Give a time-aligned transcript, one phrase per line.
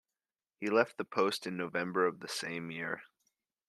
[0.59, 3.03] He left the post in November of the same year.